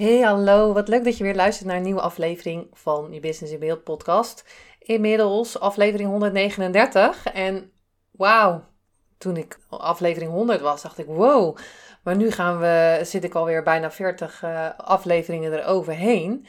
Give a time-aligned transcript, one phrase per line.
[0.00, 0.72] Hey, hallo.
[0.72, 3.84] Wat leuk dat je weer luistert naar een nieuwe aflevering van je Business in Beeld
[3.84, 4.44] podcast.
[4.78, 7.26] Inmiddels aflevering 139.
[7.26, 7.72] En
[8.10, 8.64] wauw,
[9.18, 11.56] toen ik aflevering 100 was, dacht ik wow.
[12.02, 16.46] Maar nu gaan we, zit ik alweer bijna 40 uh, eh, afleveringen eroverheen.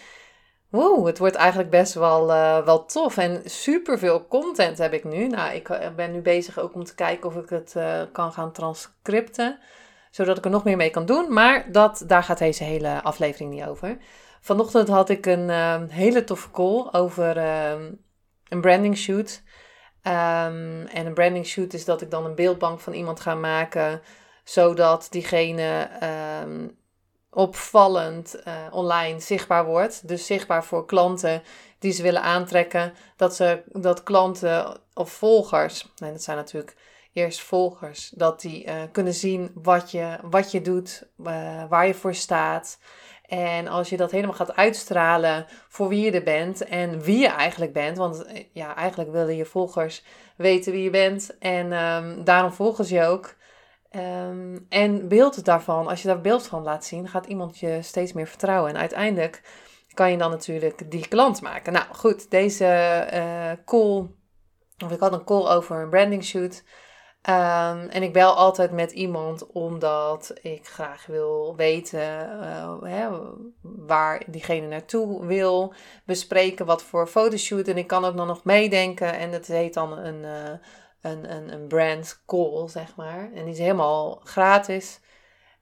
[0.69, 3.17] Wow, het wordt eigenlijk best wel, uh, wel tof.
[3.17, 5.27] En super veel content heb ik nu.
[5.27, 7.75] Nou, ik eh, ben nu bezig ook om te kijken of ik het
[8.11, 9.59] kan gaan transcripten
[10.11, 11.33] zodat ik er nog meer mee kan doen.
[11.33, 13.97] Maar dat, daar gaat deze hele aflevering niet over.
[14.41, 17.71] Vanochtend had ik een uh, hele toffe call over uh,
[18.49, 19.41] een branding shoot.
[20.03, 24.01] Um, en een branding shoot is dat ik dan een beeldbank van iemand ga maken,
[24.43, 25.89] zodat diegene
[27.29, 30.07] opvallend uh, online zichtbaar wordt.
[30.07, 31.43] Dus zichtbaar voor klanten
[31.79, 32.93] die ze willen aantrekken.
[33.15, 36.75] Dat, ze, dat klanten of volgers, nee, dat zijn natuurlijk
[37.13, 38.09] eerst volgers.
[38.09, 42.79] Dat die uh, kunnen zien wat je, wat je doet, uh, waar je voor staat.
[43.25, 47.27] En als je dat helemaal gaat uitstralen voor wie je er bent en wie je
[47.27, 47.97] eigenlijk bent.
[47.97, 50.03] Want eh, ja, eigenlijk willen je volgers
[50.37, 51.37] weten wie je bent.
[51.39, 53.35] En um, daarom volgen ze je ook.
[53.95, 58.13] Um, en beeld daarvan, als je daar beeld van laat zien, gaat iemand je steeds
[58.13, 58.69] meer vertrouwen.
[58.69, 59.41] En uiteindelijk
[59.93, 61.73] kan je dan natuurlijk die klant maken.
[61.73, 63.07] Nou goed, deze
[63.65, 64.07] call,
[64.83, 66.63] of ik had een call over een branding shoot.
[67.29, 73.09] Um, en ik bel altijd met iemand omdat ik graag wil weten uh, hè,
[73.61, 75.73] waar diegene naartoe wil.
[76.05, 77.67] Bespreken wat voor fotoshoot.
[77.67, 79.13] En ik kan ook dan nog meedenken.
[79.13, 80.57] En dat heet dan een, uh,
[81.01, 83.29] een, een, een brand call, zeg maar.
[83.33, 84.99] En die is helemaal gratis.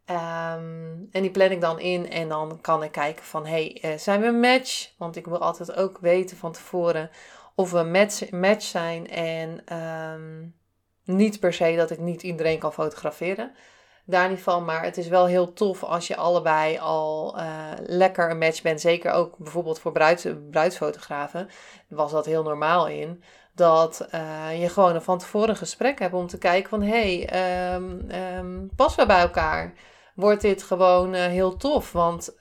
[0.05, 3.97] Um, en die plan ik dan in en dan kan ik kijken van, hey, uh,
[3.97, 4.91] zijn we een match?
[4.97, 7.09] Want ik wil altijd ook weten van tevoren
[7.55, 9.09] of we een match, match zijn.
[9.09, 10.57] En um,
[11.09, 13.51] niet per se dat ik niet iedereen kan fotograferen.
[14.05, 17.43] Daar niet van, maar het is wel heel tof als je allebei al uh,
[17.85, 18.81] lekker een match bent.
[18.81, 21.49] Zeker ook bijvoorbeeld voor bruids, bruidsfotografen
[21.87, 23.23] was dat heel normaal in.
[23.55, 26.81] Dat uh, je gewoon een van tevoren gesprek hebt om te kijken van...
[26.81, 29.73] hé, hey, um, passen we bij elkaar?
[30.15, 31.91] Wordt dit gewoon uh, heel tof?
[31.91, 32.35] Want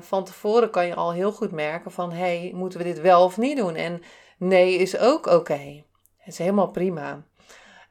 [0.00, 2.12] van tevoren kan je al heel goed merken van...
[2.12, 3.74] hé, hey, moeten we dit wel of niet doen?
[3.74, 4.02] En
[4.38, 5.82] nee is ook oké.
[6.18, 7.22] Het is helemaal prima.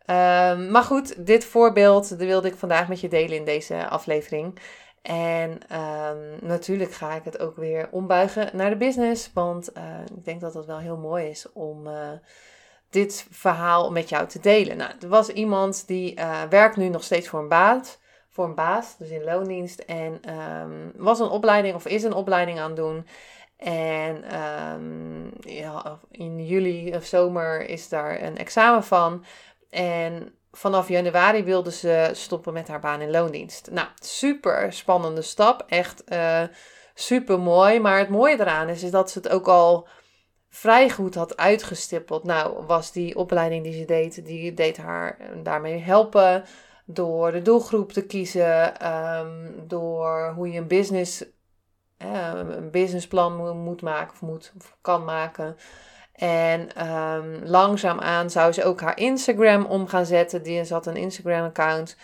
[0.05, 4.59] Um, maar goed, dit voorbeeld wilde ik vandaag met je delen in deze aflevering.
[5.01, 9.31] En um, natuurlijk ga ik het ook weer ombuigen naar de business.
[9.33, 9.83] Want uh,
[10.15, 11.93] ik denk dat het wel heel mooi is om uh,
[12.89, 14.77] dit verhaal met jou te delen.
[14.77, 17.97] Nou, er was iemand die uh, werkt nu nog steeds voor een baas.
[18.29, 19.79] Voor een baas, dus in loondienst.
[19.79, 20.21] En
[20.61, 23.07] um, was een opleiding of is een opleiding aan het doen.
[23.57, 24.23] En
[25.39, 29.25] ja, in juli of zomer is daar een examen van.
[29.73, 33.69] En vanaf januari wilde ze stoppen met haar baan in loondienst.
[33.71, 35.65] Nou, super spannende stap.
[35.67, 36.43] Echt uh,
[36.93, 37.79] super mooi.
[37.79, 39.87] Maar het mooie eraan is, is dat ze het ook al
[40.49, 42.23] vrij goed had uitgestippeld.
[42.23, 46.43] Nou, was die opleiding die ze deed, die deed haar daarmee helpen.
[46.85, 48.87] Door de doelgroep te kiezen.
[49.17, 51.25] Um, door hoe je een business,
[52.05, 55.55] uh, een businessplan moet maken of, moet, of kan maken.
[56.23, 60.43] En um, langzaamaan zou ze ook haar Instagram om gaan zetten.
[60.43, 61.97] Die zat een Instagram-account.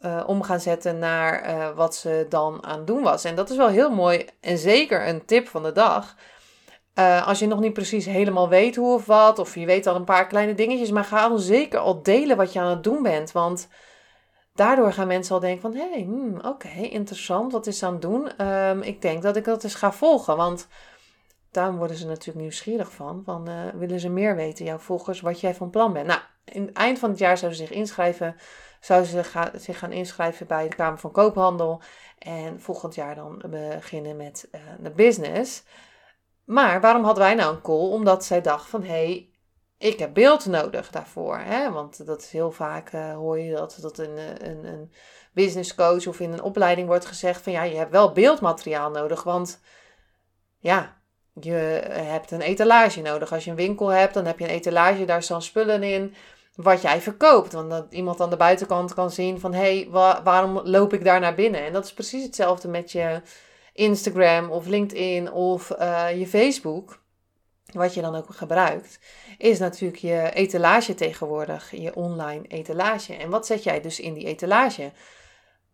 [0.00, 3.24] Uh, om gaan zetten naar uh, wat ze dan aan het doen was.
[3.24, 6.16] En dat is wel heel mooi en zeker een tip van de dag.
[6.94, 9.94] Uh, als je nog niet precies helemaal weet hoe of wat, of je weet al
[9.94, 13.02] een paar kleine dingetjes, maar ga dan zeker al delen wat je aan het doen
[13.02, 13.32] bent.
[13.32, 13.68] Want
[14.54, 17.92] daardoor gaan mensen al denken van, hé, hey, hmm, oké, interessant, wat is ze aan
[17.92, 18.46] het doen?
[18.46, 20.68] Um, ik denk dat ik dat eens ga volgen, want
[21.52, 23.22] daarom worden ze natuurlijk nieuwsgierig van.
[23.24, 26.06] Van uh, willen ze meer weten, jouw volgers, wat jij van plan bent.
[26.06, 28.36] Nou, in het eind van het jaar zouden ze zich inschrijven.
[28.80, 31.82] Zouden ze zich gaan inschrijven bij de Kamer van Koophandel.
[32.18, 35.62] En volgend jaar dan beginnen met uh, de business.
[36.44, 37.90] Maar waarom hadden wij nou een call?
[37.90, 39.30] Omdat zij dacht van, hé, hey,
[39.78, 41.38] ik heb beeld nodig daarvoor.
[41.38, 41.70] Hè?
[41.70, 44.92] Want dat is heel vaak, hoor je dat, dat een, een, een
[45.32, 49.22] business coach of in een opleiding wordt gezegd van, ja, je hebt wel beeldmateriaal nodig.
[49.22, 49.60] Want
[50.58, 51.01] ja,
[51.40, 53.32] je hebt een etalage nodig.
[53.32, 56.14] Als je een winkel hebt, dan heb je een etalage, daar staan spullen in.
[56.54, 57.52] wat jij verkoopt.
[57.52, 59.88] Want dat iemand aan de buitenkant kan zien van hé, hey,
[60.24, 61.64] waarom loop ik daar naar binnen?
[61.64, 63.22] En dat is precies hetzelfde met je
[63.72, 67.00] Instagram of LinkedIn of uh, je Facebook.
[67.72, 68.98] Wat je dan ook gebruikt,
[69.38, 73.14] is natuurlijk je etalage tegenwoordig, je online etalage.
[73.14, 74.92] En wat zet jij dus in die etalage?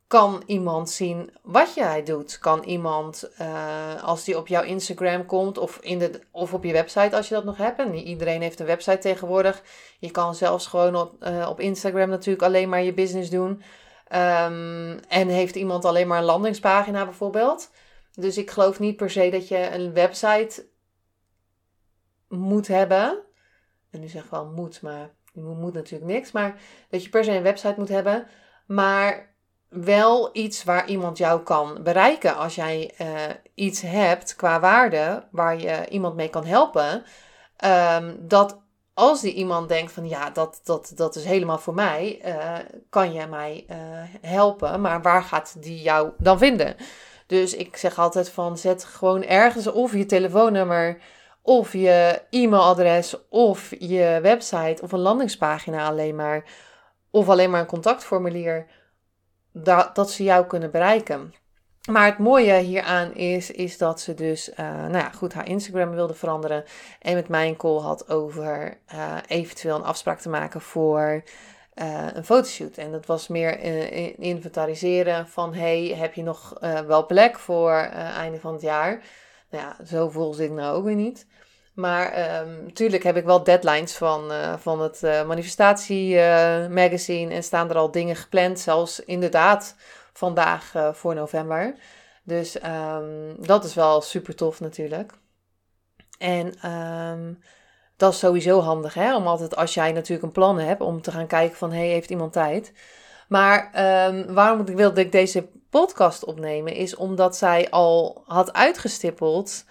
[0.09, 2.39] Kan iemand zien wat jij doet?
[2.39, 6.73] Kan iemand, uh, als die op jouw Instagram komt of, in de, of op je
[6.73, 7.79] website als je dat nog hebt.
[7.79, 9.63] En iedereen heeft een website tegenwoordig.
[9.99, 13.51] Je kan zelfs gewoon op, uh, op Instagram natuurlijk alleen maar je business doen.
[13.51, 17.71] Um, en heeft iemand alleen maar een landingspagina bijvoorbeeld.
[18.13, 20.69] Dus ik geloof niet per se dat je een website
[22.29, 23.19] moet hebben.
[23.91, 26.33] En nu zeg ik wel moet, maar je moet natuurlijk niks.
[26.33, 28.27] Maar dat je per se een website moet hebben.
[28.67, 29.28] Maar
[29.69, 32.37] wel iets waar iemand jou kan bereiken.
[32.37, 33.07] Als jij uh,
[33.55, 37.05] iets hebt qua waarde waar je iemand mee kan helpen.
[37.65, 38.59] Um, dat
[38.95, 42.55] als die iemand denkt van ja, dat, dat, dat is helemaal voor mij, uh,
[42.91, 43.77] kan je mij uh,
[44.21, 44.81] helpen.
[44.81, 46.77] Maar waar gaat die jou dan vinden?
[47.27, 50.99] Dus ik zeg altijd van zet gewoon ergens of je telefoonnummer
[51.43, 56.45] of je e-mailadres of je website of een landingspagina alleen maar.
[57.11, 58.67] Of alleen maar een contactformulier
[59.53, 61.35] dat, dat ze jou kunnen bereiken.
[61.91, 65.91] Maar het mooie hieraan is, is dat ze dus, uh, nou ja, goed, haar Instagram
[65.91, 66.65] wilde veranderen.
[67.01, 71.23] En met mij een call had over uh, eventueel een afspraak te maken voor
[71.75, 72.77] uh, een fotoshoot.
[72.77, 73.61] En dat was meer
[74.19, 79.03] inventariseren van, hey, heb je nog wel plek voor einde van het jaar?
[79.51, 81.27] Nou ja, zo voelde ik nou ook weer niet.
[81.79, 87.35] Maar um, natuurlijk heb ik wel deadlines van, uh, van het uh, manifestatie uh, magazine
[87.35, 89.75] en staan er al dingen gepland, zelfs inderdaad
[90.13, 91.75] vandaag voor november.
[92.23, 95.13] Dus um, dat is wel super tof natuurlijk.
[96.19, 97.43] En um,
[97.97, 99.17] dat is sowieso handig, hè?
[99.17, 102.11] Om altijd, als jij natuurlijk een plan hebt, om te gaan kijken van, hey, heeft
[102.11, 102.73] iemand tijd?
[103.29, 103.71] Maar
[104.29, 109.65] waarom wilde ik deze podcast opnemen, is omdat zij al had uitgestippeld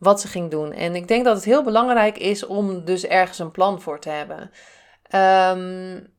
[0.00, 0.72] wat ze ging doen.
[0.72, 4.08] En ik denk dat het heel belangrijk is om dus ergens een plan voor te
[4.08, 4.50] hebben.
[5.14, 6.18] Um,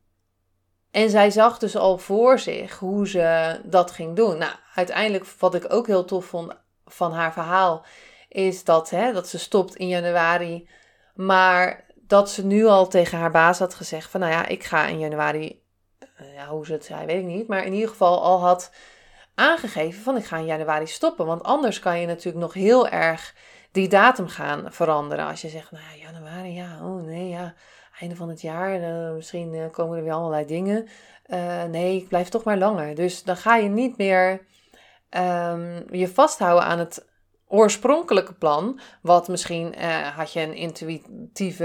[0.90, 4.38] en zij zag dus al voor zich hoe ze dat ging doen.
[4.38, 6.52] Nou, uiteindelijk, wat ik ook heel tof vond
[6.84, 7.84] van haar verhaal,
[8.28, 10.68] is dat, hè, dat ze stopt in januari.
[11.14, 14.86] Maar dat ze nu al tegen haar baas had gezegd: van nou ja, ik ga
[14.86, 15.62] in januari.
[16.16, 17.48] Eh, hoe ze het zei, weet ik niet.
[17.48, 18.70] Maar in ieder geval al had
[19.34, 21.26] aangegeven van ik ga in januari stoppen.
[21.26, 23.34] Want anders kan je natuurlijk nog heel erg
[23.72, 25.26] die datum gaan veranderen.
[25.26, 27.54] Als je zegt, nou januari, ja, oh nee, ja,
[28.00, 30.88] einde van het jaar, uh, misschien uh, komen er weer allerlei dingen.
[31.26, 32.94] Uh, nee, ik blijf toch maar langer.
[32.94, 34.46] Dus dan ga je niet meer
[35.10, 37.04] um, je vasthouden aan het
[37.52, 41.64] oorspronkelijke plan, wat misschien uh, had je een intuïtieve,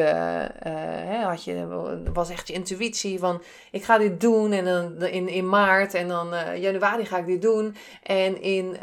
[0.67, 1.67] uh, had je,
[2.13, 3.41] was echt je intuïtie van
[3.71, 7.25] ik ga dit doen en dan in, in maart en dan uh, januari ga ik
[7.25, 8.77] dit doen en in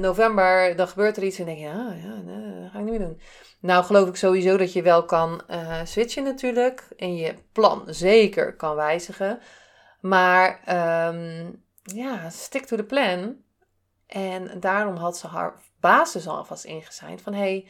[0.00, 3.06] november dan gebeurt er iets en denk je, ah, ja, dat ga ik niet meer
[3.06, 3.20] doen.
[3.60, 5.42] Nou geloof ik sowieso dat je wel kan
[5.84, 9.38] switchen natuurlijk en je plan zeker kan wijzigen,
[10.00, 10.60] maar
[11.08, 13.36] um, ja, stick to the plan.
[14.10, 17.22] En daarom had ze haar basis alvast ingezijnd.
[17.22, 17.68] Van hey,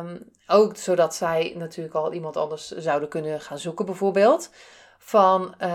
[0.00, 4.50] um, ook zodat zij natuurlijk al iemand anders zouden kunnen gaan zoeken, bijvoorbeeld.
[4.98, 5.68] Van, uh,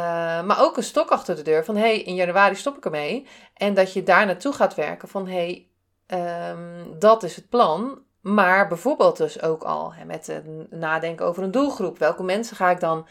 [0.43, 3.27] maar ook een stok achter de deur van hey, in januari stop ik ermee.
[3.53, 5.67] En dat je daar naartoe gaat werken van hey,
[6.07, 8.01] um, dat is het plan.
[8.21, 11.97] Maar bijvoorbeeld dus ook al hè, met nadenken over een doelgroep.
[11.97, 13.07] Welke mensen ga ik dan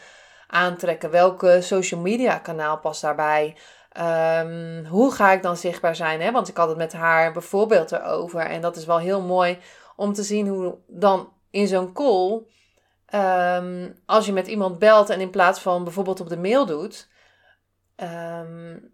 [0.47, 1.11] aantrekken?
[1.11, 3.57] Welke social media kanaal past daarbij?
[3.97, 6.21] Um, hoe ga ik dan zichtbaar zijn?
[6.21, 6.31] Hè?
[6.31, 8.39] Want ik had het met haar bijvoorbeeld erover.
[8.39, 9.59] En dat is wel heel mooi
[9.95, 12.41] om te zien hoe dan in zo'n call.
[13.13, 17.09] Um, als je met iemand belt en in plaats van bijvoorbeeld op de mail doet.
[17.95, 18.91] Um,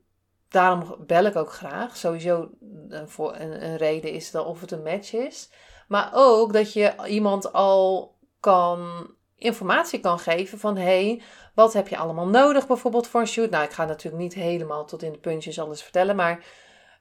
[0.50, 1.98] daarom bel ik ook graag.
[1.98, 2.50] Sowieso
[2.89, 5.51] een, voor een, een reden is dat of het een match is.
[5.88, 11.22] Maar ook dat je iemand al kan informatie kan geven van hey,
[11.55, 13.50] wat heb je allemaal nodig bijvoorbeeld voor een shoot?
[13.50, 16.43] Nou, ik ga natuurlijk niet helemaal tot in de puntjes alles vertellen, maar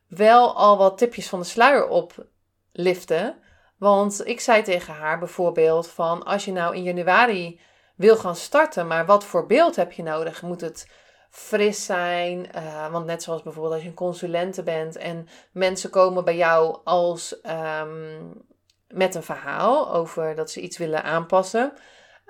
[0.08, 3.36] wel al wat tipjes van de sluier opliften.
[3.78, 7.60] Want ik zei tegen haar bijvoorbeeld van als je nou in januari
[7.96, 10.42] wil gaan starten, maar wat voor beeld heb je nodig?
[10.42, 10.90] Moet het
[11.30, 12.48] fris zijn?
[12.56, 16.78] Uh, want net zoals bijvoorbeeld als je een consulente bent en mensen komen bij jou
[16.84, 17.40] als
[17.80, 18.46] um,
[18.88, 21.72] met een verhaal over dat ze iets willen aanpassen.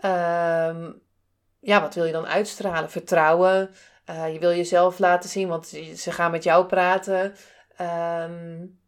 [0.05, 1.02] Um,
[1.61, 2.90] ja, wat wil je dan uitstralen?
[2.90, 3.71] Vertrouwen.
[4.11, 7.35] Uh, je wil jezelf laten zien, want ze gaan met jou praten.
[7.81, 8.81] Um,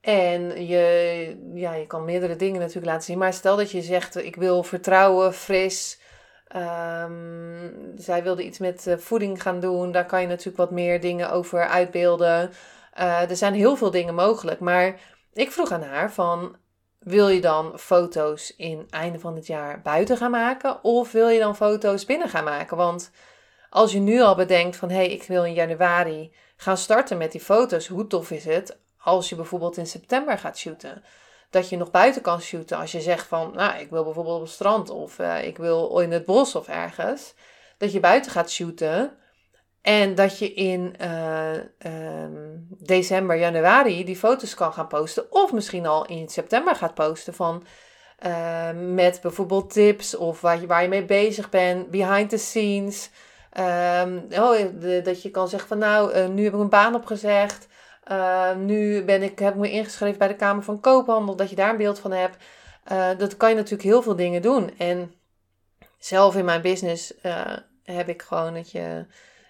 [0.00, 3.18] en je, ja, je kan meerdere dingen natuurlijk laten zien.
[3.18, 5.98] Maar stel dat je zegt, ik wil vertrouwen, fris,
[6.48, 9.92] Ehm, zij wilde iets met eh, voeding gaan doen.
[9.92, 12.50] Daar kan je natuurlijk wat meer dingen over uitbeelden.
[12.92, 14.60] er zijn heel veel dingen mogelijk.
[14.60, 15.00] Maar
[15.32, 16.56] ik vroeg aan haar van...
[16.98, 20.84] Wil je dan foto's in einde van het jaar buiten gaan maken?
[20.84, 22.76] Of wil je dan foto's binnen gaan maken?
[22.76, 23.10] Want
[23.70, 24.90] als je nu al bedenkt van...
[24.90, 27.86] Hé, hey, ik wil in januari gaan starten met die foto's.
[27.86, 31.04] Hoe tof is het als je bijvoorbeeld in september gaat shooten?
[31.50, 33.52] Dat je nog buiten kan shooten als je zegt van...
[33.54, 36.68] Nou, ik wil bijvoorbeeld op het strand of uh, ik wil in het bos of
[36.68, 37.34] ergens.
[37.76, 39.16] Dat je buiten gaat shooten...
[39.88, 41.50] En dat je in uh,
[42.68, 45.32] december, januari die foto's kan gaan posten.
[45.32, 47.64] Of misschien al in september gaat posten van
[48.26, 53.10] uh, met bijvoorbeeld tips of waar je, waar je mee bezig bent, behind the scenes.
[53.58, 54.58] Um, oh,
[55.04, 57.68] dat je kan zeggen van nou, uh, nu heb ik mijn baan opgezegd.
[58.56, 61.70] nu ben ik, heb ik me ingeschreven bij de Kamer van Koophandel, dat je daar
[61.70, 62.36] een beeld van hebt.
[63.18, 64.78] dat kan je natuurlijk heel veel dingen doen.
[64.78, 65.12] En
[65.98, 67.14] zelf in mijn business
[67.84, 69.06] heb ik gewoon dat je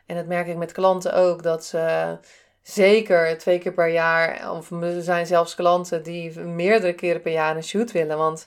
[0.08, 2.16] en dat merk ik met klanten ook, dat ze
[2.62, 7.56] zeker twee keer per jaar, of er zijn zelfs klanten die meerdere keren per jaar
[7.56, 8.16] een shoot willen.
[8.16, 8.46] Want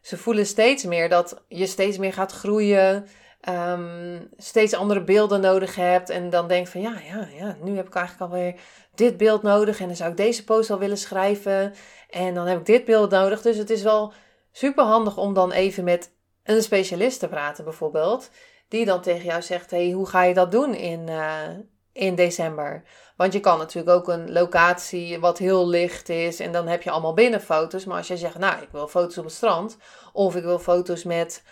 [0.00, 3.06] ze voelen steeds meer dat je steeds meer gaat groeien,
[3.40, 6.10] ehm, steeds andere beelden nodig hebt.
[6.10, 8.54] En dan denk van ja, ja, ja, nu heb ik eigenlijk alweer
[8.94, 9.80] dit beeld nodig.
[9.80, 11.74] En dan zou ik deze post al willen schrijven.
[12.10, 13.42] En dan heb ik dit beeld nodig.
[13.42, 14.12] Dus het is wel
[14.52, 16.10] super handig om dan even met
[16.42, 18.30] een specialist te praten, bijvoorbeeld
[18.68, 21.48] die dan tegen jou zegt: hey, hoe ga je dat doen in, uh,
[21.92, 22.82] in december?
[23.16, 26.90] Want je kan natuurlijk ook een locatie wat heel licht is en dan heb je
[26.90, 27.84] allemaal binnenfoto's.
[27.84, 29.76] Maar als jij zegt: Nou, ik wil foto's op het strand
[30.12, 31.42] of ik wil foto's met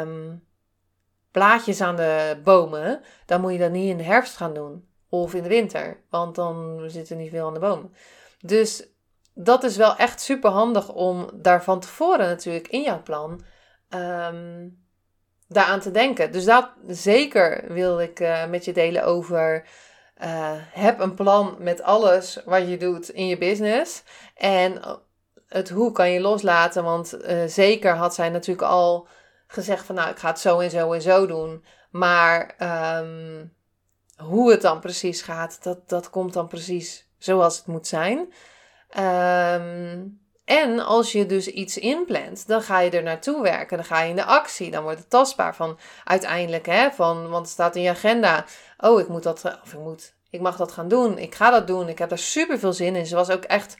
[0.00, 0.44] um,
[1.30, 5.34] blaadjes aan de bomen, dan moet je dat niet in de herfst gaan doen of
[5.34, 7.92] in de winter, want dan zit er niet veel aan de bomen.
[8.40, 8.88] Dus
[9.34, 13.42] dat is wel echt super handig om daar van tevoren natuurlijk in jouw plan.
[13.88, 14.86] Um,
[15.48, 16.32] daaraan te denken.
[16.32, 19.64] Dus dat zeker wil ik uh, met je delen over.
[20.22, 24.02] Uh, heb een plan met alles wat je doet in je business.
[24.34, 24.80] En
[25.48, 26.84] het hoe kan je loslaten.
[26.84, 29.08] Want zeker had zij natuurlijk al
[29.46, 31.64] gezegd van nou ik ga het zo en zo en zo doen.
[31.90, 32.54] Maar
[33.00, 33.52] um,
[34.16, 38.18] hoe het dan precies gaat, dat, dat komt dan precies zoals het moet zijn.
[38.98, 43.76] Um, en als je dus iets inplant, dan ga je er naartoe werken.
[43.76, 44.70] Dan ga je in de actie.
[44.70, 48.44] Dan wordt het tastbaar van uiteindelijk, hè, van, want het staat in je agenda.
[48.78, 51.18] Oh, ik moet dat, of ik moet, ik mag dat gaan doen.
[51.18, 51.88] Ik ga dat doen.
[51.88, 53.06] Ik heb er super veel zin in.
[53.06, 53.76] Ze was ook echt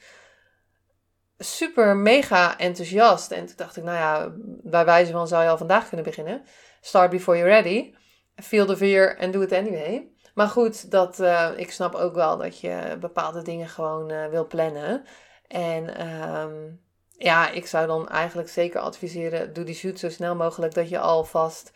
[1.39, 3.31] super mega enthousiast.
[3.31, 4.33] En toen dacht ik, nou ja,
[4.63, 6.43] bij wijze van zou je al vandaag kunnen beginnen.
[6.81, 7.95] Start before you're ready.
[8.37, 10.09] Feel the fear and do it anyway.
[10.35, 14.47] Maar goed, dat, uh, ik snap ook wel dat je bepaalde dingen gewoon uh, wil
[14.47, 15.05] plannen.
[15.49, 20.75] En um, ja, ik zou dan eigenlijk zeker adviseren: doe die shoot zo snel mogelijk
[20.75, 21.73] dat je alvast.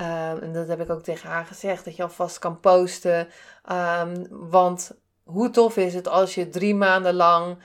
[0.00, 3.28] Um, en dat heb ik ook tegen haar gezegd, dat je alvast kan posten.
[3.72, 7.58] Um, want hoe tof is het als je drie maanden lang,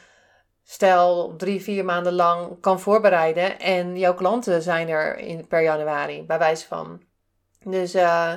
[0.64, 3.60] stel drie, vier maanden lang, kan voorbereiden.
[3.60, 7.02] En jouw klanten zijn er in, per januari, bij wijze van.
[7.64, 8.34] Dus uh,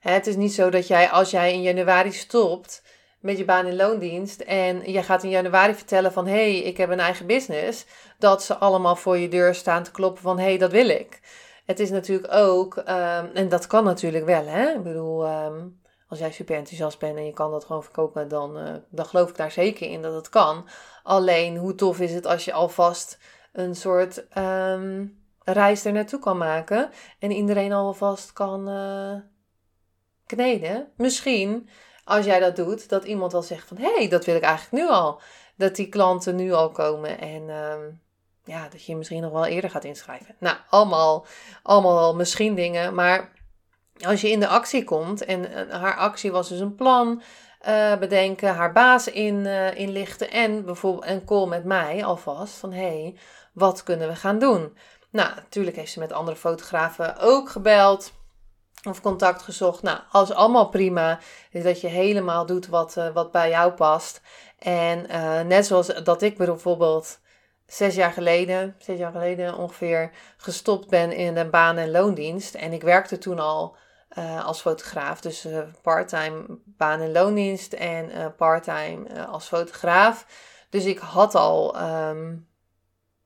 [0.00, 2.82] het is niet zo dat jij, als jij in januari stopt,
[3.22, 6.76] met je baan in loondienst en je gaat in januari vertellen van hé, hey, ik
[6.76, 7.86] heb een eigen business,
[8.18, 11.20] dat ze allemaal voor je deur staan te kloppen van hé, hey, dat wil ik.
[11.64, 14.70] Het is natuurlijk ook, um, en dat kan natuurlijk wel, hè?
[14.70, 18.58] Ik bedoel, um, als jij super enthousiast bent en je kan dat gewoon verkopen, dan,
[18.58, 20.68] uh, dan geloof ik daar zeker in dat het kan.
[21.02, 23.18] Alleen, hoe tof is het als je alvast
[23.52, 29.14] een soort um, reis er naartoe kan maken en iedereen alvast kan uh,
[30.26, 30.88] kneden?
[30.96, 31.68] Misschien
[32.04, 34.84] als jij dat doet, dat iemand wel zegt van hé, hey, dat wil ik eigenlijk
[34.84, 35.20] nu al.
[35.56, 37.74] Dat die klanten nu al komen en uh,
[38.44, 40.34] ja, dat je, misschien nog wel eerder gaat inschrijven.
[40.38, 41.26] Nou, allemaal,
[41.62, 43.32] allemaal misschien dingen, maar
[44.00, 47.22] als je in de actie komt en haar actie was dus een plan
[47.68, 52.72] uh, bedenken, haar baas in, uh, inlichten en bijvoorbeeld een call met mij alvast van
[52.72, 53.16] hé, hey,
[53.52, 54.76] wat kunnen we gaan doen?
[55.10, 58.12] Nou, natuurlijk heeft ze met andere fotografen ook gebeld
[58.88, 59.82] of contact gezocht.
[59.82, 61.18] Nou, alles allemaal prima.
[61.50, 64.20] Dus dat je helemaal doet wat, uh, wat bij jou past.
[64.58, 67.20] En uh, net zoals dat ik bijvoorbeeld
[67.66, 72.54] zes jaar geleden, zes jaar geleden ongeveer, gestopt ben in een baan- en loondienst.
[72.54, 73.76] En ik werkte toen al
[74.18, 75.20] uh, als fotograaf.
[75.20, 75.46] Dus
[75.82, 80.26] parttime baan- en loondienst en parttime als fotograaf.
[80.70, 82.48] Dus ik had al um,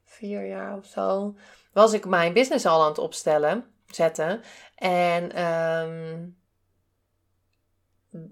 [0.04, 1.34] vier jaar of zo,
[1.72, 4.42] was ik mijn business al aan het opstellen zetten.
[4.74, 6.36] En um,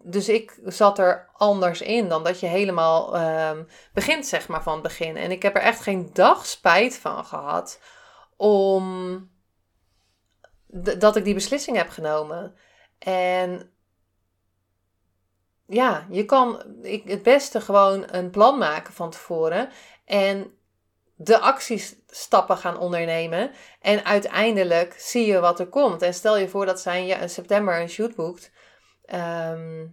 [0.02, 3.20] dus ik zat er anders in dan dat je helemaal
[3.50, 5.16] um, begint, zeg maar, van het begin.
[5.16, 7.80] En ik heb er echt geen dag spijt van gehad
[8.36, 9.30] om
[10.98, 12.54] dat ik die beslissing heb genomen.
[12.98, 13.70] En
[15.66, 19.70] ja, je kan ik, het beste gewoon een plan maken van tevoren.
[20.04, 20.58] En
[21.14, 23.50] de actiestappen gaan ondernemen.
[23.80, 26.02] En uiteindelijk zie je wat er komt.
[26.02, 28.52] En stel je voor dat zij in september een shoot boekt.
[29.04, 29.86] Ehm,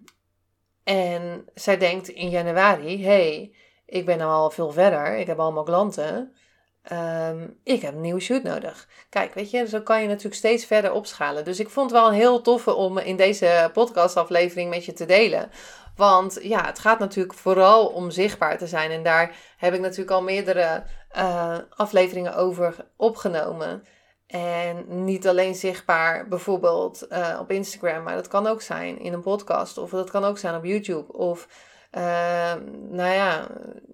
[0.83, 5.17] en zij denkt in januari: hey, ik ben al veel verder.
[5.17, 6.35] Ik heb allemaal klanten.
[6.83, 8.88] Ehm, ik heb een nieuwe shoot nodig.
[9.09, 11.45] Kijk, weet je, zo kan je natuurlijk steeds verder opschalen.
[11.45, 15.50] Dus ik vond het wel heel toffe om in deze podcastaflevering met je te delen.
[15.95, 18.91] Want ja, het gaat natuurlijk vooral om zichtbaar te zijn.
[18.91, 20.83] En daar heb ik natuurlijk al meerdere
[21.17, 23.83] uh, afleveringen over opgenomen.
[24.27, 29.21] En niet alleen zichtbaar bijvoorbeeld uh, op Instagram, maar dat kan ook zijn in een
[29.21, 29.77] podcast.
[29.77, 31.13] Of dat kan ook zijn op YouTube.
[31.13, 31.47] Of
[31.91, 32.53] uh,
[32.89, 33.48] nou ja,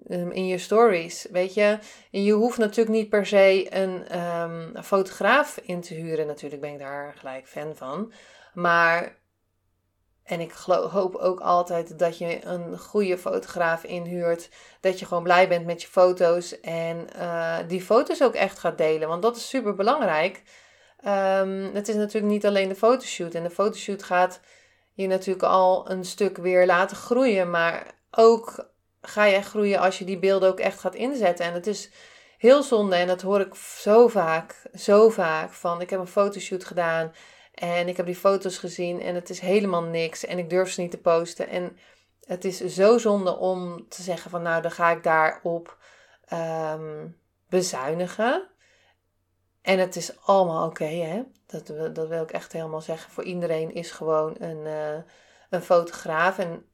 [0.08, 1.26] um, in je stories.
[1.30, 1.78] Weet je,
[2.10, 6.26] je hoeft natuurlijk niet per se een um, fotograaf in te huren.
[6.26, 8.12] Natuurlijk ben ik daar gelijk fan van.
[8.54, 9.16] Maar
[10.24, 10.52] en ik
[10.90, 14.50] hoop ook altijd dat je een goede fotograaf inhuurt.
[14.80, 16.60] Dat je gewoon blij bent met je foto's.
[16.60, 19.08] En uh, die foto's ook echt gaat delen.
[19.08, 20.42] Want dat is super belangrijk.
[21.72, 23.34] Het is natuurlijk niet alleen de fotoshoot.
[23.34, 24.40] En de fotoshoot gaat
[25.02, 27.50] je natuurlijk al een stuk weer laten groeien.
[27.50, 28.70] Maar ook
[29.02, 31.46] ga je groeien als je die beelden ook echt gaat inzetten.
[31.46, 31.90] En het is
[32.38, 32.96] heel zonde.
[32.96, 34.62] En dat hoor ik zo vaak.
[34.74, 35.52] Zo vaak.
[35.52, 37.12] Van ik heb een fotoshoot gedaan.
[37.54, 40.24] En ik heb die foto's gezien en het is helemaal niks.
[40.24, 41.48] En ik durf ze niet te posten.
[41.48, 41.76] En
[42.24, 45.76] het is zo zonde om te zeggen van nou, dan ga ik daarop
[46.32, 47.16] um,
[47.48, 48.48] bezuinigen.
[49.68, 51.22] En het is allemaal oké, hè.
[51.46, 53.12] Dat, dat wil ik echt helemaal zeggen.
[53.12, 55.02] Voor iedereen is gewoon een, uh,
[55.50, 56.38] een fotograaf.
[56.38, 56.66] En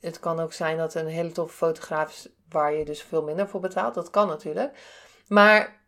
[0.00, 3.48] het kan ook zijn dat een hele toffe fotograaf is waar je dus veel minder
[3.48, 3.94] voor betaalt.
[3.94, 4.78] Dat kan natuurlijk.
[5.28, 5.84] Maar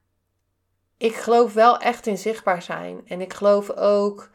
[0.97, 3.03] ik geloof wel echt in zichtbaar zijn.
[3.07, 4.31] En ik geloof ook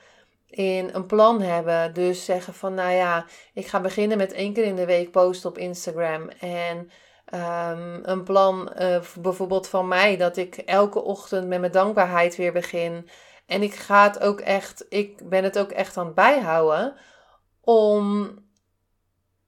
[0.48, 1.94] in een plan hebben.
[1.94, 5.50] Dus zeggen van, nou ja, ik ga beginnen met één keer in de week posten
[5.50, 6.30] op Instagram.
[6.30, 6.92] En
[7.34, 12.54] um, een plan uh, bijvoorbeeld van mij, dat ik elke ochtend met mijn dankbaarheid weer
[12.54, 13.10] begin.
[13.46, 16.96] En ik ga het ook echt, ik ben het ook echt aan het bijhouden.
[17.62, 18.36] Om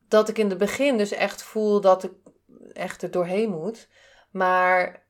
[0.08, 2.12] dat ik in het begin dus echt voel dat ik
[2.74, 3.88] echt er doorheen moet.
[4.32, 5.06] Maar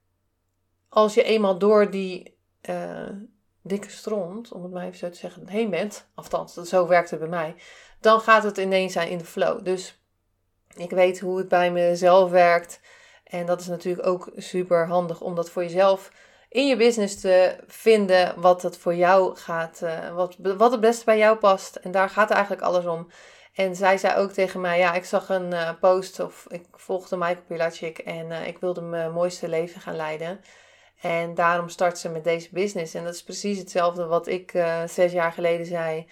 [0.90, 2.38] als je eenmaal door die
[2.70, 3.10] uh,
[3.62, 7.20] dikke stront, om het maar even zo te zeggen, heen bent, althans, zo werkt het
[7.20, 7.56] bij mij,
[8.00, 9.66] dan gaat het ineens zijn in de flow.
[9.66, 10.03] Dus
[10.76, 12.80] ik weet hoe het bij mezelf werkt.
[13.24, 16.12] En dat is natuurlijk ook super handig om dat voor jezelf
[16.50, 21.06] in je business te vinden wat het voor jou gaat, uh, wat, wat het beste
[21.06, 21.76] bij jou past.
[21.76, 23.08] En daar gaat eigenlijk alles om.
[23.54, 27.18] En zij zei ook tegen mij, ja, ik zag een uh, post of ik volgde
[27.18, 30.42] Michael Pilacic en uh, ik wilde mijn mooiste leven gaan leiden.
[31.02, 32.94] En daarom start ze met deze business.
[32.94, 34.52] En dat is precies hetzelfde wat ik
[34.86, 36.08] zes jaar geleden zei.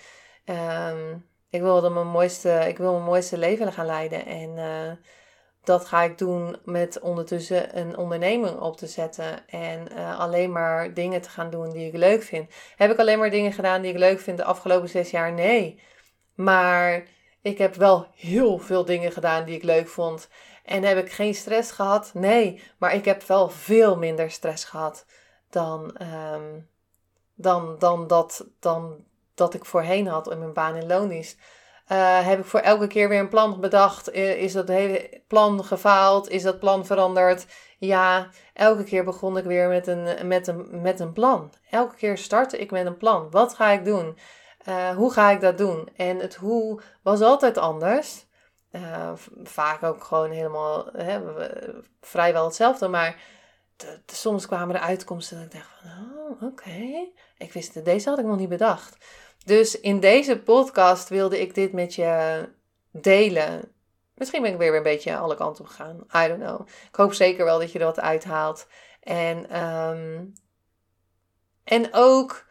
[0.46, 4.26] Um, ik, wilde mijn mooiste, ik wil mijn mooiste leven gaan leiden.
[4.26, 4.92] En uh,
[5.64, 9.48] dat ga ik doen met ondertussen een onderneming op te zetten.
[9.48, 12.54] En uh, alleen maar dingen te gaan doen die ik leuk vind.
[12.76, 15.34] Heb ik alleen maar dingen gedaan die ik leuk vind de afgelopen zes jaar?
[15.34, 15.82] Nee.
[16.36, 17.04] Maar
[17.42, 20.30] ik heb wel heel veel dingen gedaan die ik leuk vond.
[20.66, 22.12] En heb ik geen stress gehad?
[22.14, 25.06] Nee, maar ik heb wel veel minder stress gehad
[25.52, 25.96] dan,
[26.34, 26.70] um,
[27.36, 31.38] dan, dan, dat, dan dat ik voorheen had in mijn baan in loondienst.
[31.92, 34.12] Uh, heb ik voor elke keer weer een plan bedacht?
[34.12, 36.30] Is dat hele plan gefaald?
[36.30, 37.46] Is dat plan veranderd?
[37.78, 41.54] Ja, elke keer begon ik weer met een, met een, met een plan.
[41.70, 43.28] Elke keer startte ik met een plan.
[43.32, 44.18] Wat ga ik doen?
[44.68, 45.90] Uh, hoe ga ik dat doen?
[45.96, 48.26] En het hoe was altijd anders.
[48.72, 49.12] Uh,
[49.44, 51.22] vaak ook gewoon helemaal hè,
[52.02, 52.88] vrijwel hetzelfde.
[52.88, 53.16] Maar
[54.06, 57.08] soms kwamen er uitkomsten dat ik dacht van, oh, oké.
[57.38, 59.06] Ik wist, deze had ik nog niet bedacht.
[59.46, 62.46] Dus in deze podcast wilde ik dit met je
[62.92, 63.72] delen.
[64.16, 65.96] Misschien ben ik weer een beetje alle kanten op gegaan.
[66.26, 66.68] I don't know.
[66.68, 68.68] Ik hoop zeker wel dat je er wat uithaalt.
[69.00, 70.34] En, um,
[71.64, 72.46] en ook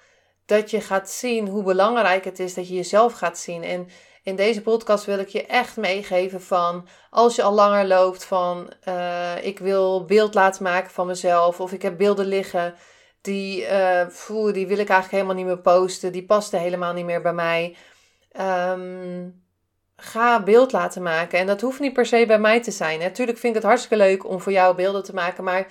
[0.46, 3.62] dat je gaat zien hoe belangrijk het is dat je jezelf gaat zien.
[3.62, 3.88] En
[4.22, 8.72] in deze podcast wil ik je echt meegeven van als je al langer loopt van
[8.88, 12.74] uh, ik wil beeld laten maken van mezelf of ik heb beelden liggen
[13.20, 14.06] die, uh,
[14.52, 17.76] die wil ik eigenlijk helemaal niet meer posten, die pasten helemaal niet meer bij mij.
[18.40, 19.42] Um,
[19.96, 22.98] ga beeld laten maken en dat hoeft niet per se bij mij te zijn.
[22.98, 25.66] Natuurlijk vind ik het hartstikke leuk om voor jou beelden te maken, maar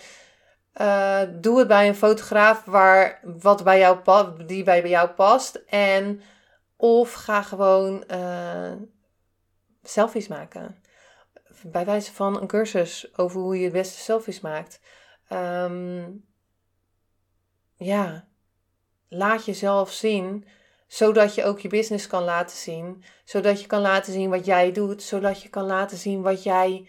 [0.81, 3.99] uh, doe het bij een fotograaf waar, wat bij jou,
[4.45, 6.21] die bij jou past en
[6.81, 8.71] of ga gewoon uh,
[9.83, 10.83] selfies maken.
[11.63, 14.79] Bij wijze van een cursus over hoe je het beste selfies maakt.
[15.29, 16.25] Um,
[17.75, 18.27] ja,
[19.07, 20.47] laat jezelf zien,
[20.87, 24.71] zodat je ook je business kan laten zien, zodat je kan laten zien wat jij
[24.71, 26.87] doet, zodat je kan laten zien wat jij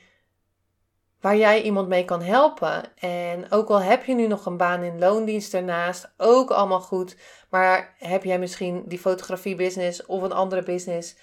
[1.21, 2.97] waar jij iemand mee kan helpen.
[2.97, 7.17] En ook al heb je nu nog een baan in loondienst ernaast, ook allemaal goed.
[7.51, 11.17] Maar heb jij misschien die fotografie-business of een andere business?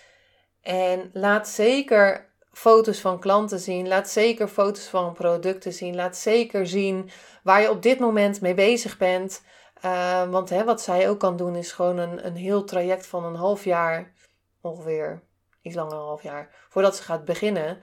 [0.61, 3.87] En laat zeker foto's van klanten zien.
[3.87, 5.95] Laat zeker foto's van producten zien.
[5.95, 7.09] Laat zeker zien
[7.43, 9.43] waar je op dit moment mee bezig bent.
[9.85, 13.23] Uh, want hè, wat zij ook kan doen, is gewoon een, een heel traject van
[13.23, 14.13] een half jaar,
[14.61, 15.23] ongeveer
[15.61, 17.81] iets langer dan een half jaar, voordat ze gaat beginnen.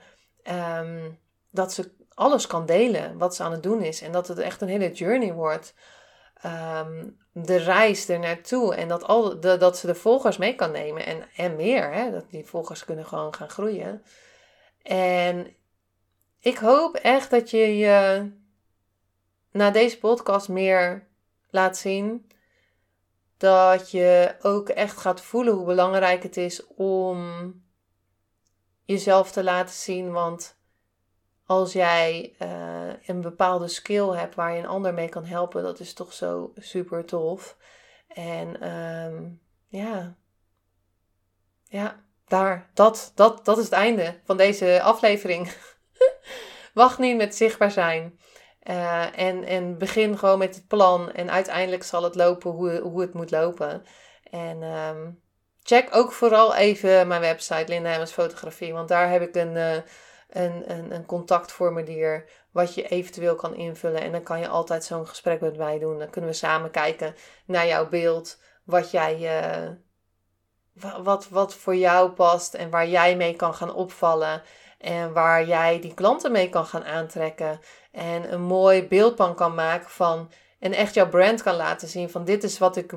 [0.79, 1.19] Um,
[1.51, 4.01] dat ze alles kan delen wat ze aan het doen is.
[4.01, 5.73] En dat het echt een hele journey wordt.
[6.41, 11.05] Ehm, de reis er naartoe en dat, al, dat ze de volgers mee kan nemen
[11.05, 11.93] en, en meer.
[11.93, 12.11] Hè?
[12.11, 14.03] Dat die volgers kunnen gewoon gaan groeien.
[14.81, 15.55] En
[16.39, 18.31] ik hoop echt dat je je
[19.51, 21.07] na deze podcast meer
[21.49, 22.29] laat zien.
[23.37, 27.53] Dat je ook echt gaat voelen hoe belangrijk het is om
[28.83, 30.11] jezelf te laten zien.
[30.11, 30.57] Want
[31.45, 35.79] als jij uh, een bepaalde skill hebt waar je een ander mee kan helpen, dat
[35.79, 37.57] is toch zo super tof.
[38.07, 40.15] En um, ja,
[41.63, 45.53] ja, daar, dat, dat, dat is het einde van deze aflevering.
[46.73, 48.19] Wacht niet met zichtbaar zijn.
[48.63, 51.11] Uh, en, en begin gewoon met het plan.
[51.11, 53.83] En uiteindelijk zal het lopen hoe, hoe het moet lopen.
[54.31, 55.21] En um,
[55.63, 58.73] check ook vooral even mijn website, Linda Hemmers Fotografie.
[58.73, 59.77] Want daar heb ik een, uh,
[60.35, 64.01] een, een, een contactformulier wat je eventueel kan invullen.
[64.01, 65.99] En dan kan je altijd zo'n gesprek met mij doen.
[65.99, 68.39] Dan kunnen we samen kijken naar jouw beeld.
[68.63, 69.41] Wat jij.
[69.41, 69.69] Uh,
[71.03, 74.41] wat, wat voor jou past en waar jij mee kan gaan opvallen.
[74.79, 77.59] En waar jij die klanten mee kan gaan aantrekken.
[77.91, 80.31] En een mooi beeldpan kan maken van.
[80.59, 82.93] En echt jouw brand kan laten zien van dit is wat ik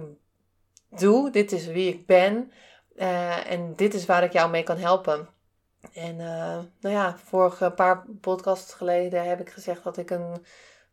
[0.90, 1.30] doe.
[1.30, 2.52] Dit is wie ik ben.
[2.96, 5.28] Uh, en dit is waar ik jou mee kan helpen.
[5.92, 10.44] En uh, nou ja, vorige paar podcasts geleden heb ik gezegd dat ik een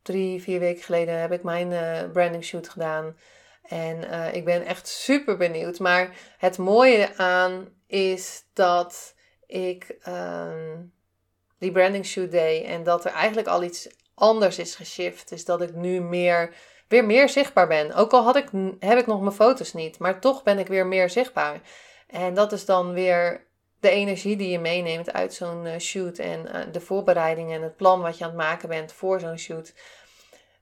[0.02, 3.18] drie, vier weken geleden heb ik mijn uh, branding shoot gedaan.
[3.64, 5.80] En uh, ik ben echt super benieuwd.
[5.80, 9.16] Maar het mooie aan is dat
[9.48, 10.78] ik uh,
[11.58, 15.32] die branding shoot deed en dat er eigenlijk al iets anders is geshift.
[15.32, 16.54] Is dat ik nu meer,
[16.88, 17.94] weer meer zichtbaar ben.
[17.94, 20.88] Ook al had ik, heb ik nog mijn foto's niet, maar toch ben ik weer
[20.88, 21.62] meer zichtbaar.
[22.08, 23.45] En dat is dan weer
[23.86, 27.76] de energie die je meeneemt uit zo'n uh, shoot en uh, de voorbereiding en het
[27.76, 29.74] plan wat je aan het maken bent voor zo'n shoot.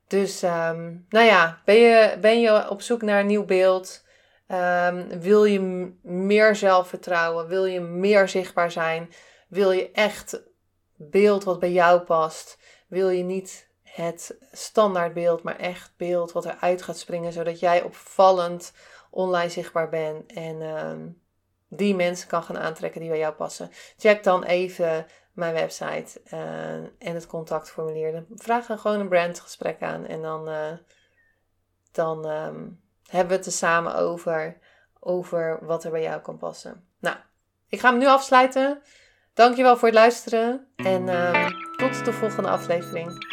[0.07, 4.03] Dus um, nou ja, ben je, ben je op zoek naar een nieuw beeld?
[4.47, 5.59] Um, wil je
[6.01, 7.47] meer zelfvertrouwen?
[7.47, 9.13] Wil je meer zichtbaar zijn?
[9.47, 10.41] Wil je echt
[10.95, 12.57] beeld wat bij jou past?
[12.87, 18.73] Wil je niet het standaardbeeld, maar echt beeld wat eruit gaat springen, zodat jij opvallend
[19.09, 21.21] online zichtbaar bent en um,
[21.75, 23.69] die mensen kan gaan aantrekken die bij jou passen.
[23.97, 28.25] Check dan even mijn website uh, en het contactformulier.
[28.35, 30.71] Vraag dan gewoon een brandgesprek aan en dan, uh,
[31.91, 34.57] dan um, hebben we het er samen over,
[34.99, 36.87] over wat er bij jou kan passen.
[36.99, 37.15] Nou,
[37.67, 38.81] ik ga hem nu afsluiten.
[39.33, 43.32] Dankjewel voor het luisteren en uh, tot de volgende aflevering.